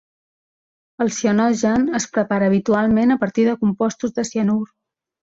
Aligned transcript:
El 1.03 1.11
cianogen 1.17 1.83
es 1.99 2.07
prepara 2.15 2.47
habitualment 2.51 3.15
a 3.15 3.17
partir 3.25 3.45
de 3.49 3.53
compostos 3.65 4.15
de 4.17 4.25
cianur. 4.31 4.63